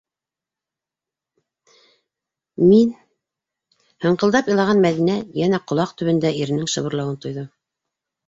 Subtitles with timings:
[2.61, 2.95] Мин...-
[4.05, 7.45] һыңҡылдап илаған Мәҙинә йәнә ҡолаҡ төбөндә иренең шыбырлауын тойҙо.